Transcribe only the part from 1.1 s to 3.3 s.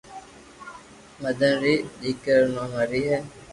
مدن ري دآڪرا نوم ھري ھي